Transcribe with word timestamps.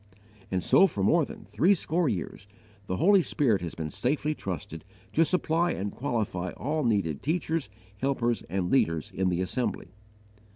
And 0.49 0.63
so 0.63 0.87
for 0.87 1.03
more 1.03 1.25
than 1.25 1.45
threescore 1.45 2.09
years 2.09 2.47
the 2.87 2.97
Holy 2.97 3.21
Spirit 3.21 3.61
has 3.61 3.75
been 3.75 3.91
safely 3.91 4.33
trusted 4.33 4.83
to 5.13 5.23
supply 5.23 5.73
and 5.73 5.91
qualify 5.91 6.53
all 6.53 6.83
needed 6.83 7.21
teachers, 7.21 7.69
helpers, 7.99 8.41
and 8.49 8.71
leaders 8.71 9.11
in 9.13 9.29
the 9.29 9.41
assembly. 9.41 9.91